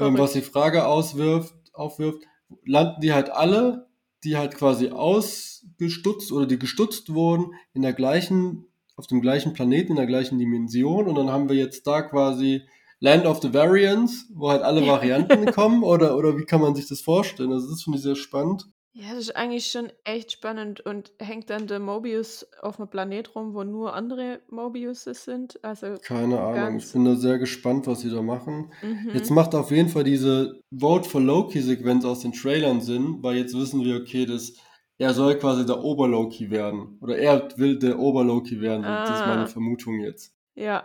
[0.00, 2.22] Ähm, was die Frage auswirft, aufwirft,
[2.64, 3.86] landen die halt alle,
[4.24, 9.92] die halt quasi ausgestutzt oder die gestutzt wurden, in der gleichen, auf dem gleichen Planeten,
[9.92, 11.06] in der gleichen Dimension.
[11.06, 12.62] Und dann haben wir jetzt da quasi
[13.00, 14.86] Land of the Variants, wo halt alle.
[14.86, 15.82] Varianten kommen.
[15.82, 17.52] Oder, oder wie kann man sich das vorstellen?
[17.52, 18.68] Also das finde ich sehr spannend.
[18.94, 23.34] Ja, das ist eigentlich schon echt spannend und hängt dann der Mobius auf einem Planet
[23.34, 25.58] rum, wo nur andere Mobiuses sind.
[25.64, 26.76] Also, Keine Ahnung.
[26.76, 28.70] Ich bin da sehr gespannt, was sie da machen.
[28.82, 29.10] mhm.
[29.14, 33.56] Jetzt macht auf jeden Fall diese Vote for Loki-Sequenz aus den Trailern Sinn, weil jetzt
[33.56, 34.52] wissen wir, okay, das,
[34.98, 36.98] er soll quasi der Oberloki werden.
[37.00, 38.82] Oder er will der Oberloki werden.
[38.82, 39.46] Das ist meine Ah.
[39.46, 40.34] Vermutung jetzt.
[40.54, 40.84] ja.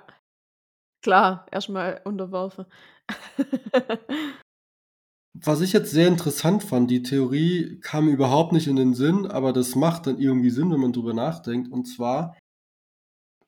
[1.03, 2.65] Klar, erstmal unterwerfen.
[5.43, 9.53] Was ich jetzt sehr interessant fand, die Theorie kam überhaupt nicht in den Sinn, aber
[9.53, 11.71] das macht dann irgendwie Sinn, wenn man drüber nachdenkt.
[11.71, 12.35] Und zwar,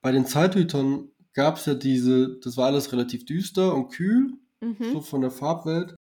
[0.01, 4.67] bei den Zeithütern gab es ja diese, das war alles relativ düster und kühl, so
[4.67, 5.01] mhm.
[5.01, 5.95] von der Farbwelt.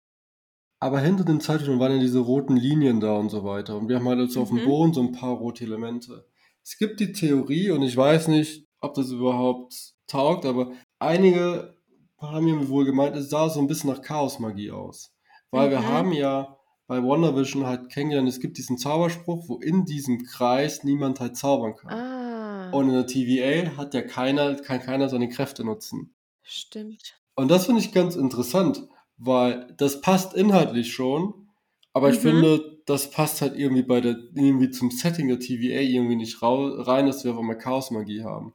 [0.81, 3.77] Aber hinter den Zeithütern waren ja diese roten Linien da und so weiter.
[3.77, 4.67] Und wir haben halt jetzt auf dem Mhm.
[4.67, 6.27] Boden so ein paar rote Elemente.
[6.63, 11.77] Es gibt die Theorie, und ich weiß nicht, ob das überhaupt taugt, aber einige
[12.19, 15.14] haben mir wohl gemeint, es sah so ein bisschen nach Chaosmagie aus.
[15.51, 15.87] Weil wir Mhm.
[15.87, 21.21] haben ja bei WandaVision halt kennengelernt, es gibt diesen Zauberspruch, wo in diesem Kreis niemand
[21.21, 21.91] halt zaubern kann.
[21.91, 26.15] Ah, Und in der TVA hat ja keiner, kann keiner seine Kräfte nutzen.
[26.43, 27.15] stimmt.
[27.37, 31.49] Und das finde ich ganz interessant, weil das passt inhaltlich schon,
[31.93, 32.21] aber ich Mhm.
[32.21, 37.07] finde, das passt halt irgendwie bei der, irgendwie zum Setting der TVA irgendwie nicht rein,
[37.07, 38.53] dass wir auf einmal Chaosmagie haben.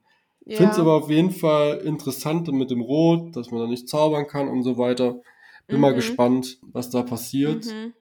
[0.47, 0.84] Ich finde es Ja.
[0.84, 4.63] aber auf jeden Fall interessant mit dem Rot, dass man da nicht zaubern kann und
[4.63, 5.21] so weiter.
[5.69, 5.95] Bin mal Mhm.
[5.95, 7.65] gespannt, was da passiert.
[7.65, 7.93] Mhm.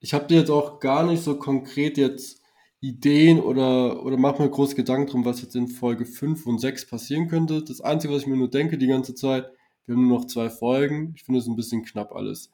[0.00, 2.40] Ich habe dir jetzt auch gar nicht so konkret jetzt
[2.80, 6.86] Ideen oder, oder mach mir groß Gedanken drum, was jetzt in Folge 5 und 6
[6.86, 7.62] passieren könnte.
[7.62, 9.50] Das Einzige, was ich mir nur denke die ganze Zeit,
[9.86, 11.12] wir haben nur noch zwei Folgen.
[11.16, 12.50] Ich finde es ein bisschen knapp alles.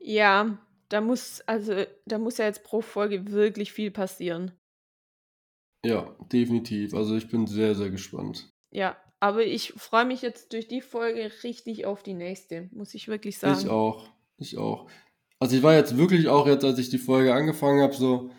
[0.00, 0.58] Ja,
[0.90, 4.52] da muss, also, da muss ja jetzt pro Folge wirklich viel passieren.
[5.84, 6.92] Ja, definitiv.
[6.92, 8.52] Also ich bin sehr, sehr gespannt.
[8.70, 13.06] Ja, aber ich freue mich jetzt durch die Folge richtig auf die nächste, muss ich
[13.06, 13.60] wirklich sagen.
[13.60, 14.08] Ich auch.
[14.36, 14.90] Ich auch.
[15.38, 18.30] Also ich war jetzt wirklich auch jetzt, als ich die Folge angefangen habe, so,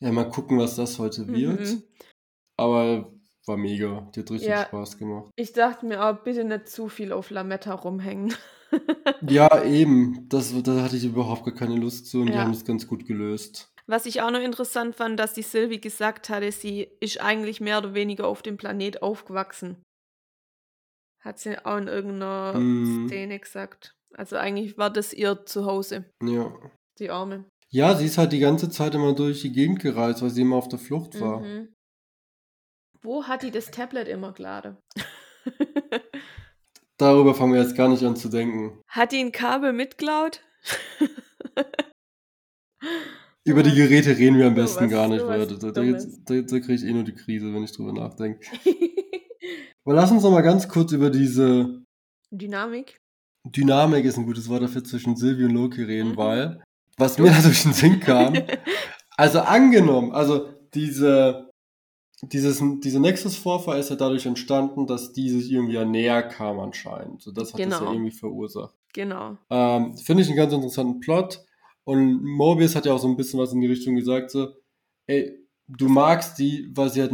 [0.00, 1.60] ja, mal gucken, was das heute wird.
[1.60, 1.82] Mhm.
[2.58, 3.12] Aber
[3.46, 4.10] war mega.
[4.14, 4.64] Die hat richtig Ja.
[4.66, 5.30] Spaß gemacht.
[5.36, 8.34] Ich dachte mir auch, bitte nicht zu viel auf Lametta rumhängen.
[9.26, 10.28] Ja, eben.
[10.28, 12.40] Das, da hatte ich überhaupt gar keine Lust zu und die Ja.
[12.42, 13.72] haben das ganz gut gelöst.
[13.86, 17.78] Was ich auch noch interessant fand, dass die Sylvie gesagt hatte, sie ist eigentlich mehr
[17.78, 19.82] oder weniger auf dem Planet aufgewachsen.
[21.20, 23.08] Hat sie auch in irgendeiner Mhm.
[23.08, 23.94] Szene gesagt.
[24.14, 26.52] Also eigentlich war das ihr Zuhause, Ja.
[26.98, 27.44] die Arme.
[27.70, 30.56] Ja, sie ist halt die ganze Zeit immer durch die Gegend gereist, weil sie immer
[30.56, 31.40] auf der Flucht war.
[31.40, 31.74] Mhm.
[33.02, 34.78] Wo hat die das Tablet immer geladen?
[36.98, 38.80] Darüber fangen wir jetzt gar nicht an zu denken.
[38.88, 40.42] hat die ein Kabel mitklaut?
[43.44, 46.74] Über die Geräte reden wir am besten sowas- gar nicht, weil da, da, da kriege
[46.74, 48.40] ich eh nur die Krise, wenn ich drüber nachdenke.
[49.88, 51.82] Aber lass uns noch mal ganz kurz über diese
[52.30, 53.00] Dynamik.
[53.46, 56.16] Dynamik, ist ein gutes Wort dafür, zwischen Silvi und Loki reden, Mhm.
[56.18, 56.62] weil,
[56.98, 58.34] was mir da durch den Sinn kam,
[59.16, 61.48] also angenommen, also diese,
[62.20, 67.22] dieses, dieser Nexus-Vorfall ist ja dadurch entstanden, dass die sich irgendwie ja näher kam anscheinend.
[67.22, 67.92] So, das hat das ja Genau.
[67.92, 68.74] irgendwie verursacht.
[68.92, 69.38] genau.
[69.48, 71.42] Ähm, Finde ich einen ganz interessanten Plot.
[71.84, 74.48] Und Mobius hat ja auch so ein bisschen was in die Richtung gesagt, so,
[75.06, 75.37] ey,
[75.68, 77.12] du magst die, weil sie halt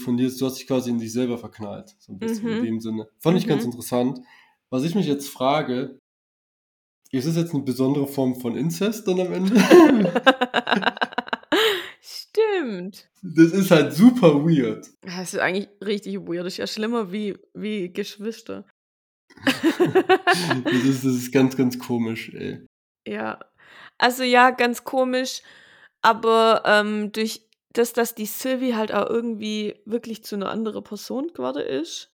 [0.00, 0.40] von dir ist.
[0.40, 1.94] Du hast dich quasi in dich selber verknallt.
[1.98, 2.64] So ein bisschen in Mhm.
[2.64, 3.08] dem Sinne.
[3.20, 3.70] Fand ich ganz Mhm.
[3.70, 4.20] interessant.
[4.70, 5.98] Was ich mich jetzt frage,
[7.10, 9.54] ist es jetzt eine besondere Form von Inzest dann am Ende?
[12.00, 13.08] Stimmt.
[13.22, 14.88] Das ist halt super weird.
[15.02, 16.46] Das ist eigentlich richtig weird.
[16.46, 18.64] Das ist ja schlimmer wie, wie Geschwister.
[20.64, 22.66] Das ist, das ist ganz, ganz komisch, ey.
[23.06, 23.38] Ja.
[23.98, 25.42] Also ja, ganz komisch,
[26.02, 31.28] aber ähm, durch das, dass die Sylvie halt auch irgendwie wirklich zu einer anderen Person
[31.32, 32.12] geworden ist,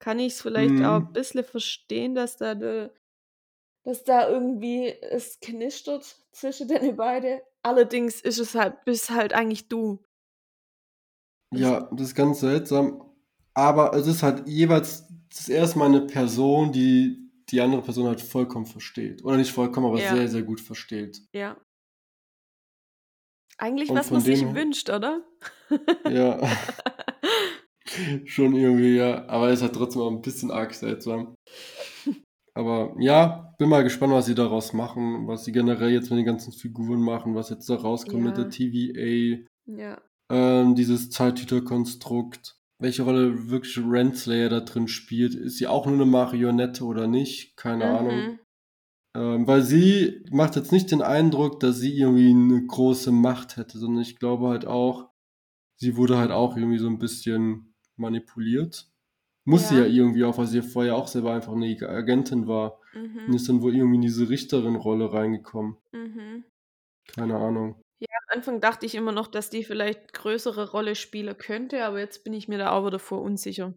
[0.00, 1.12] kann ich es vielleicht auch ein Mhm.
[1.12, 2.90] bisschen verstehen, dass da de,
[3.84, 7.40] dass da irgendwie es knistert zwischen den beiden.
[7.62, 10.04] Allerdings ist es halt, bist halt eigentlich du.
[11.52, 13.02] Ja, das ist ganz seltsam.
[13.54, 17.18] Aber es ist halt jeweils das erste Mal eine Person, die
[17.50, 19.24] die andere Person halt vollkommen versteht.
[19.24, 21.20] Oder nicht vollkommen, aber ja, sehr, sehr gut versteht.
[21.32, 21.56] ja.
[23.60, 25.22] Eigentlich, Und was man sich wünscht, oder?
[26.08, 26.40] ja,
[28.24, 29.26] schon irgendwie, ja.
[29.28, 31.34] Aber es ist halt trotzdem auch ein bisschen arg seltsam.
[32.54, 36.26] Aber ja, bin mal gespannt, was sie daraus machen, was sie generell jetzt mit den
[36.26, 40.00] ganzen Figuren machen, was jetzt da rauskommt mit der Ja, TVA, ja.
[40.32, 42.56] ähm, dieses Zeittüter-Konstrukt.
[42.82, 45.34] Welche Rolle wirklich Renslayer da drin spielt.
[45.34, 47.54] Ist sie auch nur eine Marionette oder nicht?
[47.56, 48.39] Keine Ahnung.
[49.16, 53.78] Ähm, weil sie macht jetzt nicht den Eindruck, dass sie irgendwie eine große Macht hätte,
[53.78, 55.10] sondern ich glaube halt auch,
[55.76, 58.88] sie wurde halt auch irgendwie so ein bisschen manipuliert.
[59.44, 59.86] Muss sie ja Ja.
[59.88, 62.78] irgendwie auch, weil sie ja vorher auch selber einfach eine Agentin war.
[62.94, 63.34] Und Mhm.
[63.34, 65.76] ist dann wohl irgendwie in diese Richterin-Rolle reingekommen.
[65.92, 66.44] Mhm.
[67.08, 67.80] Keine Ahnung.
[68.00, 71.98] Ja, am Anfang dachte ich immer noch, dass die vielleicht größere Rolle spielen könnte, aber
[71.98, 73.74] jetzt bin ich mir da auch wieder vor unsicher.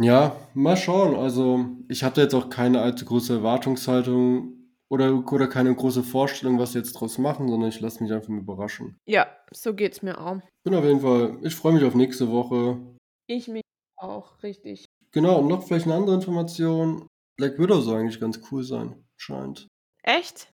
[0.00, 1.16] Ja, mal schauen.
[1.16, 4.54] Also, ich hatte jetzt auch keine allzu große Erwartungshaltung
[4.88, 8.28] oder, oder keine große Vorstellung, was sie jetzt draus machen, sondern ich lasse mich einfach
[8.28, 8.98] mal überraschen.
[9.06, 10.40] Ja, so geht's mir auch.
[10.64, 12.78] Bin auf jeden Fall, ich freue mich auf nächste Woche.
[13.26, 13.62] Ich mich
[13.96, 14.84] auch, richtig.
[15.12, 17.06] Genau, und noch vielleicht eine andere Information.
[17.36, 19.66] Black Widow soll eigentlich ganz cool sein, scheint.
[20.02, 20.50] Echt?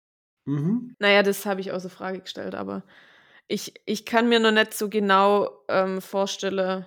[0.46, 0.94] Mhm.
[0.98, 2.84] Naja, das habe ich außer Frage gestellt, aber
[3.48, 6.86] ich, ich kann mir noch nicht so genau ähm, vorstellen,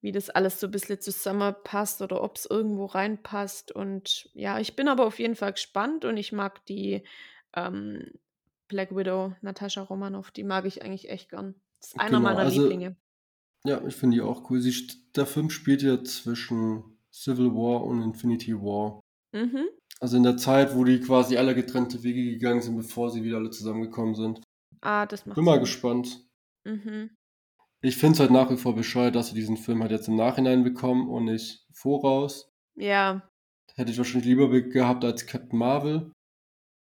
[0.00, 3.72] wie das alles so ein bisschen zusammenpasst oder ob es irgendwo reinpasst.
[3.72, 7.02] Und ja, ich bin aber auf jeden Fall gespannt und ich mag die
[7.54, 8.12] ähm,
[8.68, 11.54] Black Widow, Natascha Romanoff, die mag ich eigentlich echt gern.
[11.80, 12.96] Das ist einer Genau, meiner also, Lieblinge.
[13.66, 14.60] ja, ich finde die auch cool.
[14.60, 14.72] Sie,
[15.16, 19.00] der Film spielt ja zwischen Civil War und Infinity War.
[19.32, 19.68] Mhm.
[20.00, 23.36] Also in der Zeit, wo die quasi alle getrennte Wege gegangen sind, bevor sie wieder
[23.36, 24.40] alle zusammengekommen sind.
[24.80, 25.60] Ah, das macht Bin mal Sinn.
[25.60, 26.26] gespannt.
[26.64, 27.10] Mhm.
[27.82, 30.16] Ich finde es halt nach wie vor bescheuert, dass sie diesen Film halt jetzt im
[30.16, 32.52] Nachhinein bekommen und nicht voraus.
[32.74, 33.22] Ja.
[33.74, 36.12] Hätte ich wahrscheinlich lieber be- gehabt als Captain Marvel.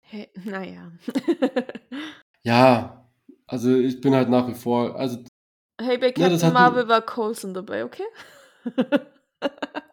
[0.00, 0.92] Hey, naja.
[2.44, 3.08] Ja,
[3.46, 5.22] also ich bin halt nach wie vor, also,
[5.80, 8.02] hey, bei Captain hat Marvel war Coulson dabei, okay?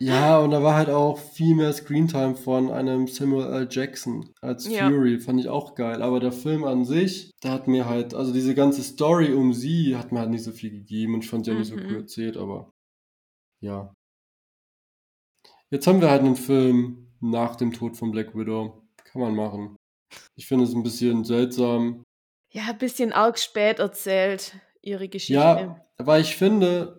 [0.00, 3.68] Ja, und da war halt auch viel mehr Screentime von einem Samuel L.
[3.70, 4.88] Jackson als Ja.
[4.88, 6.02] Fury, fand ich auch geil.
[6.02, 9.96] Aber der Film an sich, der hat mir halt, also diese ganze Story um sie
[9.96, 11.82] hat mir halt nicht so viel gegeben und ich fand sie auch nicht so cool
[11.90, 11.96] Mhm.
[11.96, 12.72] erzählt, aber
[13.60, 13.92] ja.
[15.70, 18.82] Jetzt haben wir halt einen Film nach dem Tod von Black Widow.
[19.04, 19.76] Kann man machen.
[20.36, 22.02] Ich finde es ein bisschen seltsam.
[22.50, 25.34] Ja, ein bisschen arg spät erzählt, ihre Geschichte.
[25.34, 26.98] Ja, weil ich finde,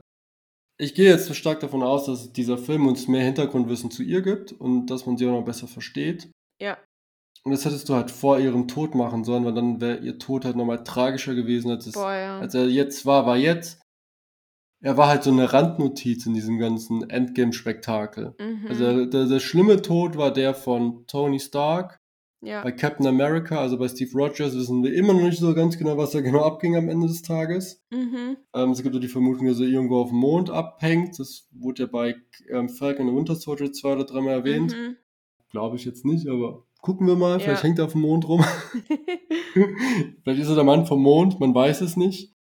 [0.84, 4.22] ich gehe jetzt so stark davon aus, dass dieser Film uns mehr Hintergrundwissen zu ihr
[4.22, 6.30] gibt und dass man sie auch noch besser versteht.
[6.62, 6.78] Ja.
[7.44, 10.46] Und das hättest du halt vor ihrem Tod machen sollen, weil dann wäre ihr Tod
[10.46, 12.40] halt nochmal tragischer gewesen, als, es, Boah, ja.
[12.40, 13.26] als er jetzt war.
[13.26, 13.82] War jetzt,
[14.82, 18.36] er war halt so eine Randnotiz in diesem ganzen Endgame-Spektakel.
[18.40, 18.68] Mhm.
[18.68, 22.00] Also der, der schlimme Tod war der von Tony Stark.
[22.44, 22.62] Ja.
[22.64, 25.98] Bei Captain America, also bei Steve Rogers, wissen wir immer noch nicht so ganz genau,
[25.98, 27.82] was da genau abging am Ende des Tages.
[27.92, 28.38] Mhm.
[28.54, 31.18] Ähm, es gibt ja die Vermutung, dass er irgendwo auf dem Mond abhängt.
[31.20, 32.16] Das wurde ja bei
[32.50, 34.74] ähm, Falcon and Winter Soldier zwei oder dreimal erwähnt.
[34.76, 34.98] Mhm.
[35.52, 37.40] Glaube ich jetzt nicht, aber gucken wir mal.
[37.40, 37.68] Vielleicht Ja.
[37.68, 38.44] hängt er auf dem Mond rum.
[40.24, 42.34] Vielleicht ist er der Mann vom Mond, man weiß es nicht.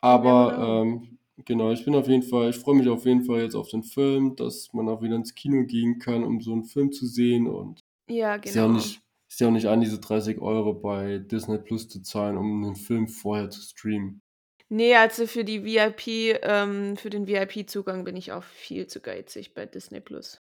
[0.00, 0.82] Aber Never know.
[0.82, 3.68] ähm, genau, ich bin auf jeden Fall, ich freue mich auf jeden Fall jetzt auf
[3.68, 7.06] den Film, dass man auch wieder ins Kino gehen kann, um so einen Film zu
[7.06, 7.46] sehen.
[7.46, 8.78] Und ja, ist ja auch genau.
[8.78, 9.00] nicht,
[9.32, 12.76] ist ja auch nicht an, diese 30 Euro bei Disney Plus zu zahlen, um einen
[12.76, 14.20] Film vorher zu streamen.
[14.68, 19.54] Nee, also für die VIP, ähm, für den VIP-Zugang bin ich auch viel zu geizig
[19.54, 20.42] bei Disney Plus.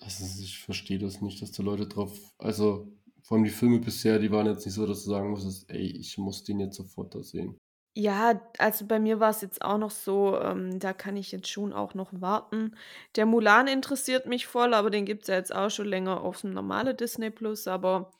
[0.00, 4.18] Also ich verstehe das nicht, dass da Leute drauf, also vor allem die Filme bisher,
[4.18, 7.14] die waren jetzt nicht so, dass du sagen musstest, ey, ich muss den jetzt sofort
[7.14, 7.56] da sehen.
[7.94, 11.48] Ja, also bei mir war es jetzt auch noch so, ähm, da kann ich jetzt
[11.48, 12.74] schon auch noch warten.
[13.16, 16.40] Der Mulan interessiert mich voll, aber den gibt es ja jetzt auch schon länger auf
[16.40, 18.10] dem normalen Disney Plus, aber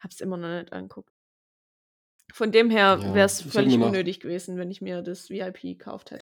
[0.00, 1.08] hab's immer noch nicht angeguckt.
[2.32, 5.00] Von dem her Ja, wäre es ich völlig mir nach- unnötig gewesen, wenn ich mir
[5.02, 6.20] das VIP gekauft hätte.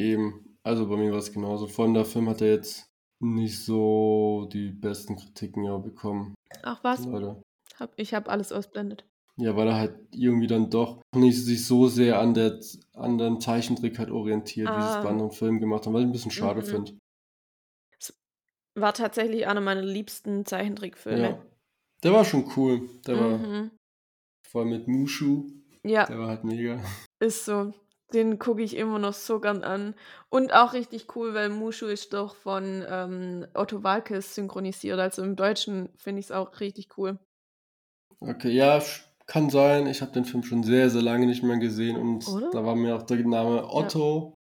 [0.00, 1.66] Eben, also bei mir war es genauso.
[1.66, 2.86] Vor allem der Film hat ja jetzt
[3.20, 7.04] nicht so die besten Kritiken ja bekommen, Ach was?
[7.04, 7.42] leider.
[7.78, 9.04] Hab, ich habe alles ausblendet.
[9.40, 12.58] Ja, weil er halt irgendwie dann doch nicht sich so sehr an der
[12.94, 15.02] an dem Zeichentrick halt orientiert, wie sie es Ah.
[15.04, 16.64] bei anderen Filmen gemacht haben, was ich ein bisschen schade Mhm.
[16.66, 16.98] finde.
[18.74, 21.28] War tatsächlich einer meiner liebsten Zeichentrickfilme.
[21.30, 21.42] Ja.
[22.04, 22.88] Der war schon cool.
[23.06, 23.70] Der war Mhm.
[24.48, 25.50] vor allem mit Mushu,
[25.84, 26.80] Ja, der war halt mega.
[27.20, 27.72] ist so.
[28.14, 29.94] Den gucke ich immer noch so gern an.
[30.30, 34.98] Und auch richtig cool, weil Mushu ist doch von ähm, Otto Walkes synchronisiert.
[34.98, 37.18] Also im Deutschen finde ich es auch richtig cool.
[38.20, 38.80] Okay, ja,
[39.28, 39.86] kann sein.
[39.86, 42.50] Ich habe den Film schon sehr, sehr lange nicht mehr gesehen und Oder?
[42.50, 44.34] da war mir auch der Name Otto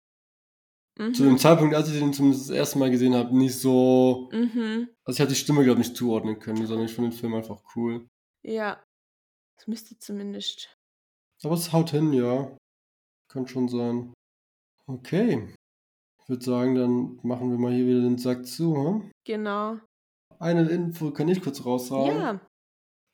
[0.98, 1.12] Mhm.
[1.12, 4.30] zu dem Zeitpunkt, als ich den zumindest das erste Mal gesehen habe, nicht so.
[4.32, 4.88] Mhm.
[5.04, 7.34] Also ich habe die Stimme, glaube ich, nicht zuordnen können, sondern ich fand den Film
[7.34, 8.06] einfach cool.
[8.42, 8.82] Ja.
[9.58, 10.74] Das müsste zumindest.
[11.44, 12.56] Aber es haut hin, ja.
[13.30, 14.14] Kann schon sein.
[14.86, 15.52] Okay.
[16.22, 18.74] Ich würde sagen, dann machen wir mal hier wieder den Sack zu.
[18.74, 19.10] Hm?
[19.26, 19.76] Genau.
[20.38, 22.16] Eine Info kann ich kurz raushauen.
[22.16, 22.40] Ja.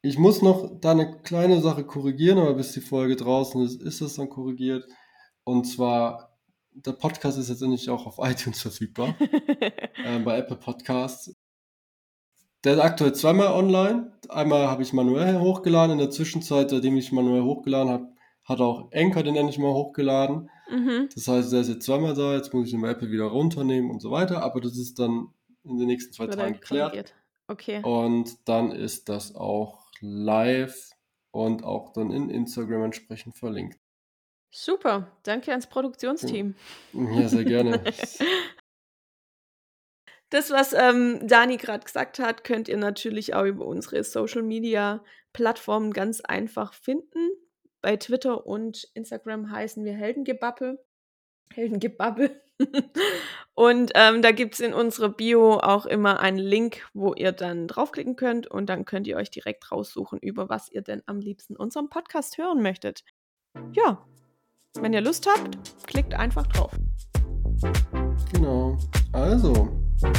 [0.04, 4.00] Ich muss noch da eine kleine Sache korrigieren, aber bis die Folge draußen ist, ist
[4.00, 4.84] das dann korrigiert.
[5.44, 6.36] Und zwar,
[6.72, 9.14] der Podcast ist jetzt endlich auch auf iTunes verfügbar,
[10.04, 11.32] äh, bei Apple Podcasts.
[12.64, 14.12] Der ist aktuell zweimal online.
[14.28, 15.92] Einmal habe ich manuell hochgeladen.
[15.92, 18.08] In der Zwischenzeit, seitdem ich manuell hochgeladen habe,
[18.44, 20.50] hat auch Anchor den endlich mal hochgeladen.
[20.68, 21.08] mhm.
[21.14, 22.34] Das heißt, der ist jetzt zweimal da.
[22.34, 24.42] Jetzt muss ich den bei Apple wieder runternehmen und so weiter.
[24.42, 25.28] Aber das ist dann
[25.64, 27.14] in den nächsten zwei Tagen dann geklärt.
[27.48, 27.82] Okay.
[27.82, 30.90] Und dann ist das auch live
[31.30, 33.78] und auch dann in Instagram entsprechend verlinkt.
[34.50, 35.16] Super.
[35.22, 36.54] Danke ans Produktionsteam.
[36.92, 37.82] Ja, sehr gerne.
[40.32, 45.04] Das, was ähm, Dani gerade gesagt hat, könnt ihr natürlich auch über unsere Social Media
[45.34, 47.32] Plattformen ganz einfach finden.
[47.82, 50.82] Bei Twitter und Instagram heißen wir Heldengebabbel.
[51.52, 52.40] Heldengebabbel.
[53.54, 57.68] Und ähm, da gibt es in unserer Bio auch immer einen Link, wo ihr dann
[57.68, 61.56] draufklicken könnt und dann könnt ihr euch direkt raussuchen, über was ihr denn am liebsten
[61.56, 63.04] unseren Podcast hören möchtet.
[63.72, 64.04] Ja,
[64.80, 66.72] wenn ihr Lust habt, klickt einfach drauf.
[68.32, 68.78] genau.
[69.12, 69.68] Also,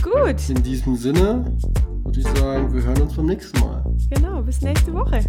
[0.02, 1.58] Gut, in diesem Sinne
[2.04, 3.84] würde ich sagen, wir hören uns beim nächsten Mal.
[4.10, 5.20] genau, bis nächste Woche.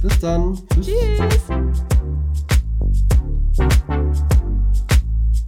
[0.00, 0.56] Bis dann.
[0.74, 0.86] Tschüss.
[0.86, 1.78] Tschüss.